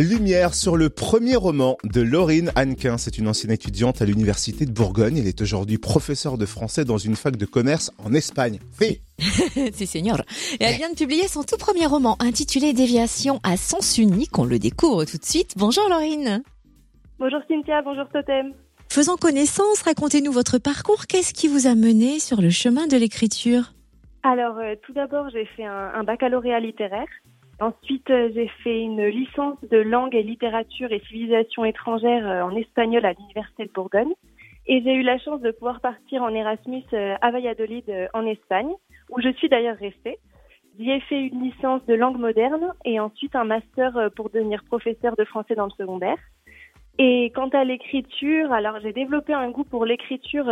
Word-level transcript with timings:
Lumière 0.00 0.54
sur 0.54 0.76
le 0.76 0.90
premier 0.90 1.36
roman 1.36 1.76
de 1.82 2.00
Laurine 2.00 2.52
Hannequin. 2.54 2.98
C'est 2.98 3.18
une 3.18 3.26
ancienne 3.26 3.50
étudiante 3.50 4.00
à 4.00 4.04
l'université 4.04 4.64
de 4.64 4.70
Bourgogne. 4.70 5.18
Elle 5.18 5.26
est 5.26 5.40
aujourd'hui 5.40 5.78
professeure 5.78 6.38
de 6.38 6.46
français 6.46 6.84
dans 6.84 6.98
une 6.98 7.16
fac 7.16 7.36
de 7.36 7.46
commerce 7.46 7.90
en 7.98 8.14
Espagne. 8.14 8.60
Oui. 8.80 9.00
C'est 9.18 9.86
senior. 9.86 10.20
Et 10.60 10.64
elle 10.64 10.76
vient 10.76 10.90
de 10.90 10.94
publier 10.94 11.26
son 11.26 11.42
tout 11.42 11.56
premier 11.56 11.86
roman 11.86 12.16
intitulé 12.20 12.72
Déviation 12.72 13.40
à 13.42 13.56
sens 13.56 13.98
unique. 13.98 14.38
On 14.38 14.44
le 14.44 14.58
découvre 14.58 15.04
tout 15.04 15.18
de 15.18 15.24
suite. 15.24 15.54
Bonjour 15.56 15.88
Laurine. 15.88 16.42
Bonjour 17.18 17.40
Cynthia, 17.48 17.82
bonjour 17.82 18.08
Totem. 18.12 18.52
Faisons 18.88 19.16
connaissance, 19.16 19.82
racontez-nous 19.82 20.32
votre 20.32 20.58
parcours. 20.58 21.06
Qu'est-ce 21.06 21.34
qui 21.34 21.48
vous 21.48 21.66
a 21.66 21.74
mené 21.74 22.20
sur 22.20 22.40
le 22.40 22.50
chemin 22.50 22.86
de 22.86 22.96
l'écriture? 22.96 23.72
Alors, 24.22 24.58
euh, 24.58 24.74
tout 24.86 24.92
d'abord, 24.92 25.28
j'ai 25.30 25.46
fait 25.56 25.64
un, 25.64 25.90
un 25.94 26.04
baccalauréat 26.04 26.60
littéraire. 26.60 27.08
Ensuite, 27.60 28.08
euh, 28.10 28.30
j'ai 28.34 28.46
fait 28.62 28.80
une 28.82 29.04
licence 29.06 29.58
de 29.68 29.78
langue 29.78 30.14
et 30.14 30.22
littérature 30.22 30.92
et 30.92 31.00
civilisation 31.00 31.64
étrangère 31.64 32.26
euh, 32.26 32.42
en 32.42 32.54
espagnol 32.54 33.04
à 33.04 33.14
l'Université 33.14 33.64
de 33.64 33.72
Bourgogne. 33.72 34.12
Et 34.68 34.80
j'ai 34.82 34.94
eu 34.94 35.02
la 35.02 35.18
chance 35.18 35.40
de 35.40 35.50
pouvoir 35.50 35.80
partir 35.80 36.22
en 36.22 36.28
Erasmus 36.28 36.84
euh, 36.92 37.16
à 37.20 37.32
Valladolid 37.32 37.84
en 38.14 38.26
Espagne, 38.26 38.70
où 39.10 39.20
je 39.20 39.32
suis 39.32 39.48
d'ailleurs 39.48 39.76
restée. 39.76 40.18
J'y 40.78 40.90
ai 40.90 41.00
fait 41.00 41.20
une 41.20 41.42
licence 41.42 41.84
de 41.86 41.94
langue 41.94 42.18
moderne 42.18 42.72
et 42.84 43.00
ensuite 43.00 43.34
un 43.34 43.44
master 43.44 44.10
pour 44.14 44.30
devenir 44.30 44.62
professeur 44.64 45.16
de 45.16 45.24
français 45.24 45.56
dans 45.56 45.64
le 45.64 45.72
secondaire. 45.72 46.18
Et 46.98 47.32
quant 47.34 47.48
à 47.48 47.64
l'écriture, 47.64 48.52
alors 48.52 48.78
j'ai 48.80 48.92
développé 48.92 49.32
un 49.32 49.50
goût 49.50 49.64
pour 49.64 49.84
l'écriture 49.84 50.44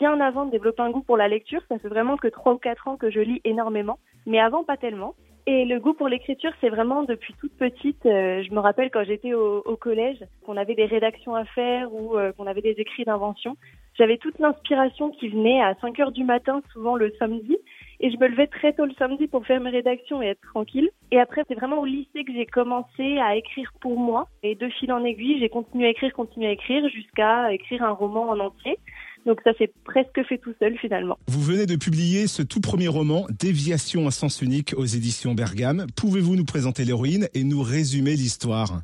bien 0.00 0.20
avant 0.20 0.46
de 0.46 0.50
développer 0.50 0.82
un 0.82 0.90
goût 0.90 1.02
pour 1.02 1.16
la 1.16 1.28
lecture. 1.28 1.60
Ça 1.68 1.78
fait 1.78 1.88
vraiment 1.88 2.16
que 2.16 2.26
trois 2.26 2.54
ou 2.54 2.58
quatre 2.58 2.88
ans 2.88 2.96
que 2.96 3.10
je 3.10 3.20
lis 3.20 3.40
énormément, 3.44 4.00
mais 4.26 4.40
avant 4.40 4.64
pas 4.64 4.76
tellement. 4.76 5.14
Et 5.46 5.64
le 5.64 5.80
goût 5.80 5.94
pour 5.94 6.08
l'écriture, 6.08 6.52
c'est 6.60 6.68
vraiment 6.68 7.02
depuis 7.02 7.34
toute 7.34 7.52
petite. 7.56 8.04
Euh, 8.06 8.42
je 8.42 8.52
me 8.52 8.60
rappelle 8.60 8.90
quand 8.90 9.04
j'étais 9.04 9.34
au, 9.34 9.58
au, 9.64 9.76
collège, 9.76 10.18
qu'on 10.44 10.56
avait 10.56 10.74
des 10.74 10.84
rédactions 10.84 11.34
à 11.34 11.44
faire 11.44 11.92
ou 11.92 12.16
euh, 12.16 12.32
qu'on 12.32 12.46
avait 12.46 12.62
des 12.62 12.74
écrits 12.78 13.04
d'invention. 13.04 13.56
J'avais 13.98 14.18
toute 14.18 14.38
l'inspiration 14.38 15.10
qui 15.10 15.28
venait 15.28 15.60
à 15.62 15.74
5 15.80 15.98
heures 16.00 16.12
du 16.12 16.24
matin, 16.24 16.62
souvent 16.72 16.96
le 16.96 17.12
samedi. 17.18 17.58
Et 18.02 18.10
je 18.10 18.16
me 18.16 18.28
levais 18.28 18.46
très 18.46 18.72
tôt 18.72 18.86
le 18.86 18.94
samedi 18.98 19.26
pour 19.26 19.44
faire 19.44 19.60
mes 19.60 19.70
rédactions 19.70 20.22
et 20.22 20.28
être 20.28 20.40
tranquille. 20.40 20.88
Et 21.10 21.20
après, 21.20 21.42
c'est 21.48 21.54
vraiment 21.54 21.80
au 21.80 21.84
lycée 21.84 22.24
que 22.24 22.32
j'ai 22.32 22.46
commencé 22.46 23.18
à 23.18 23.36
écrire 23.36 23.72
pour 23.80 23.98
moi. 23.98 24.26
Et 24.42 24.54
de 24.54 24.68
fil 24.68 24.90
en 24.92 25.04
aiguille, 25.04 25.38
j'ai 25.38 25.50
continué 25.50 25.86
à 25.86 25.90
écrire, 25.90 26.12
continué 26.14 26.46
à 26.46 26.52
écrire 26.52 26.88
jusqu'à 26.88 27.52
écrire 27.52 27.82
un 27.82 27.90
roman 27.90 28.28
en 28.30 28.40
entier. 28.40 28.78
Donc 29.26 29.40
ça 29.44 29.52
s'est 29.54 29.70
presque 29.84 30.22
fait 30.24 30.38
tout 30.38 30.54
seul 30.58 30.76
finalement. 30.78 31.18
Vous 31.26 31.40
venez 31.40 31.66
de 31.66 31.76
publier 31.76 32.26
ce 32.26 32.42
tout 32.42 32.60
premier 32.60 32.88
roman, 32.88 33.26
Déviation 33.38 34.06
à 34.06 34.10
sens 34.10 34.40
unique 34.42 34.74
aux 34.76 34.84
éditions 34.84 35.34
Bergame. 35.34 35.86
Pouvez-vous 35.96 36.36
nous 36.36 36.44
présenter 36.44 36.84
l'héroïne 36.84 37.28
et 37.34 37.44
nous 37.44 37.62
résumer 37.62 38.12
l'histoire? 38.12 38.80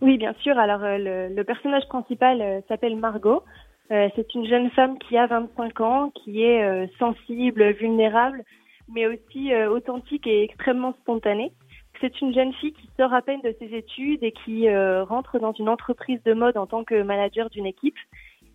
Oui, 0.00 0.16
bien 0.16 0.34
sûr. 0.42 0.58
Alors 0.58 0.82
euh, 0.82 0.96
le, 0.98 1.34
le 1.34 1.44
personnage 1.44 1.86
principal 1.88 2.40
euh, 2.40 2.60
s'appelle 2.68 2.96
Margot. 2.96 3.42
Euh, 3.90 4.08
c'est 4.14 4.34
une 4.34 4.46
jeune 4.46 4.70
femme 4.70 4.98
qui 4.98 5.16
a 5.16 5.26
25 5.26 5.80
ans, 5.80 6.10
qui 6.10 6.42
est 6.42 6.62
euh, 6.62 6.86
sensible, 6.98 7.72
vulnérable, 7.72 8.44
mais 8.92 9.06
aussi 9.06 9.54
authentique 9.54 10.26
et 10.26 10.42
extrêmement 10.42 10.94
spontanée. 11.02 11.52
C'est 12.00 12.20
une 12.20 12.34
jeune 12.34 12.52
fille 12.54 12.72
qui 12.72 12.88
sort 12.98 13.12
à 13.12 13.22
peine 13.22 13.40
de 13.42 13.54
ses 13.60 13.72
études 13.76 14.24
et 14.24 14.32
qui 14.32 14.68
rentre 14.68 15.38
dans 15.38 15.52
une 15.52 15.68
entreprise 15.68 16.20
de 16.24 16.32
mode 16.32 16.56
en 16.56 16.66
tant 16.66 16.82
que 16.82 17.00
manager 17.02 17.50
d'une 17.50 17.66
équipe 17.66 17.94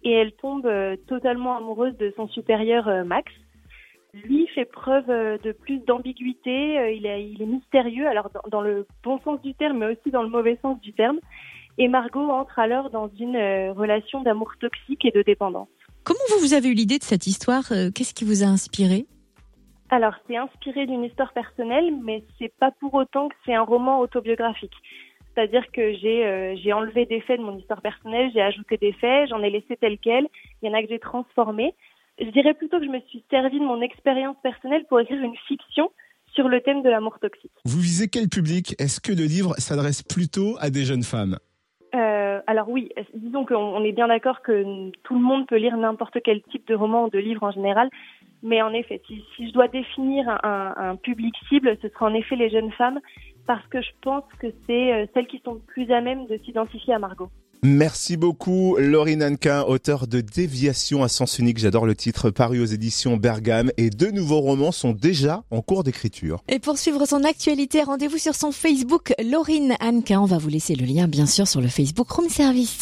et 0.05 0.11
elle 0.11 0.31
tombe 0.33 0.67
euh, 0.67 0.95
totalement 1.07 1.57
amoureuse 1.57 1.97
de 1.97 2.13
son 2.15 2.29
supérieur 2.29 2.87
euh, 2.87 3.03
Max. 3.03 3.31
Lui 4.13 4.47
fait 4.47 4.65
preuve 4.65 5.09
euh, 5.09 5.37
de 5.39 5.51
plus 5.51 5.79
d'ambiguïté, 5.79 6.95
il 6.95 7.05
est, 7.05 7.27
il 7.27 7.41
est 7.41 7.47
mystérieux, 7.47 8.07
alors 8.07 8.29
dans, 8.29 8.47
dans, 8.49 8.61
le 8.61 8.87
bon 9.03 9.19
sens 9.19 9.41
du 9.41 9.53
terme, 9.55 9.79
mais 9.79 9.87
aussi 9.87 10.11
dans 10.11 10.23
le 10.23 10.29
mauvais 10.29 10.57
sens 10.61 10.79
du 10.79 10.93
terme. 10.93 11.19
Et 11.77 11.89
Margot 11.89 12.29
entre 12.29 12.59
alors 12.59 12.89
dans 12.89 13.09
une 13.19 13.35
relation 13.71 14.21
d'amour 14.21 14.53
toxique 14.61 15.03
et 15.03 15.11
de 15.11 15.23
dépendance. 15.23 15.67
Comment 16.05 16.19
vous, 16.29 16.39
vous 16.39 16.53
avez 16.53 16.69
eu 16.69 16.73
l'idée 16.73 16.99
de 16.99 17.03
cette 17.03 17.27
histoire 17.27 17.67
Qu'est-ce 17.93 18.13
qui 18.13 18.23
vous 18.23 18.43
a 18.43 18.45
inspiré? 18.45 19.07
Alors, 19.89 20.13
c'est 20.25 20.37
inspiré 20.37 20.85
d'une 20.87 21.03
histoire 21.03 21.33
personnelle, 21.33 21.93
mais 22.01 22.23
c'est 22.39 22.53
pas 22.59 22.71
pour 22.79 22.93
autant 22.93 23.27
que 23.27 23.35
c'est 23.45 23.53
un 23.53 23.63
roman 23.63 23.99
autobiographique. 23.99 24.73
C'est-à-dire 25.35 25.63
que 25.73 25.93
j'ai 25.95 26.25
euh, 26.25 26.55
j'ai 26.55 26.71
enlevé 26.71 27.05
des 27.05 27.19
faits 27.21 27.39
de 27.39 27.45
mon 27.45 27.57
histoire 27.57 27.81
personnelle, 27.81 28.31
j'ai 28.33 28.41
ajouté 28.41 28.77
des 28.77 28.93
faits, 28.93 29.29
j'en 29.29 29.43
ai 29.43 29.49
laissé 29.49 29.75
tel 29.75 29.97
quel. 29.99 30.27
Il 30.61 30.69
y 30.69 30.71
en 30.71 30.73
a 30.73 30.81
que 30.81 30.87
j'ai 30.87 30.99
transformé. 30.99 31.73
Je 32.19 32.29
dirais 32.29 32.53
plutôt 32.53 32.79
que 32.79 32.85
je 32.85 32.89
me 32.89 33.01
suis 33.01 33.23
servi 33.29 33.59
de 33.59 33.65
mon 33.65 33.81
expérience 33.81 34.37
personnelle 34.41 34.85
pour 34.87 34.99
écrire 35.01 35.21
une 35.21 35.35
fiction 35.47 35.91
sur 36.33 36.47
le 36.47 36.61
thème 36.61 36.81
de 36.83 36.89
l'amour 36.89 37.19
toxique. 37.19 37.51
Vous 37.65 37.79
visez 37.79 38.07
quel 38.07 38.29
public? 38.29 38.75
Est-ce 38.79 39.01
que 39.01 39.11
le 39.11 39.23
livre 39.23 39.55
s'adresse 39.57 40.03
plutôt 40.03 40.55
à 40.59 40.69
des 40.69 40.85
jeunes 40.85 41.03
femmes? 41.03 41.37
Euh, 41.93 42.41
alors 42.47 42.69
oui, 42.69 42.89
disons 43.13 43.45
qu'on 43.45 43.83
est 43.83 43.93
bien 43.93 44.07
d'accord 44.07 44.41
que 44.41 44.91
tout 45.03 45.15
le 45.15 45.21
monde 45.21 45.47
peut 45.47 45.57
lire 45.57 45.77
n'importe 45.77 46.17
quel 46.23 46.41
type 46.43 46.67
de 46.67 46.75
roman 46.75 47.05
ou 47.05 47.09
de 47.09 47.19
livre 47.19 47.43
en 47.43 47.51
général, 47.51 47.89
mais 48.45 48.61
en 48.61 48.71
effet, 48.73 49.01
si, 49.07 49.23
si 49.35 49.47
je 49.47 49.53
dois 49.53 49.67
définir 49.67 50.29
un, 50.43 50.73
un, 50.77 50.95
public 50.95 51.33
cible, 51.49 51.77
ce 51.81 51.89
sera 51.89 52.05
en 52.05 52.13
effet 52.13 52.35
les 52.35 52.51
jeunes 52.51 52.71
femmes, 52.73 52.99
parce 53.47 53.65
que 53.67 53.81
je 53.81 53.89
pense 54.01 54.23
que 54.39 54.47
c'est 54.67 54.93
euh, 54.93 55.05
celles 55.13 55.27
qui 55.27 55.41
sont 55.43 55.59
plus 55.65 55.91
à 55.91 55.99
même 55.99 56.27
de 56.27 56.39
s'identifier 56.45 56.93
à 56.93 56.99
Margot. 56.99 57.29
Merci 57.63 58.15
beaucoup, 58.15 58.75
Laurie 58.77 59.15
Nankin, 59.15 59.63
auteur 59.63 60.05
de 60.05 60.21
Déviation 60.21 61.03
à 61.03 61.07
sens 61.07 61.39
unique. 61.39 61.57
J'adore 61.57 61.87
le 61.87 61.95
titre, 61.95 62.29
paru 62.29 62.59
aux 62.59 62.65
éditions 62.65 63.17
Bergame. 63.17 63.71
Et 63.77 63.89
deux 63.89 64.11
nouveaux 64.11 64.41
romans 64.41 64.71
sont 64.71 64.91
déjà 64.91 65.43
en 65.49 65.61
cours 65.61 65.83
d'écriture. 65.83 66.43
Et 66.47 66.59
pour 66.59 66.77
suivre 66.77 67.07
son 67.07 67.23
actualité, 67.23 67.81
rendez-vous 67.81 68.19
sur 68.19 68.35
son 68.35 68.51
Facebook, 68.51 69.15
Laurine 69.23 69.73
Hannequin. 69.79 70.21
On 70.21 70.25
va 70.25 70.37
vous 70.37 70.49
laisser 70.49 70.75
le 70.75 70.85
lien, 70.85 71.07
bien 71.07 71.25
sûr, 71.25 71.47
sur 71.47 71.59
le 71.59 71.67
Facebook 71.67 72.11
Room 72.11 72.29
Service. 72.29 72.77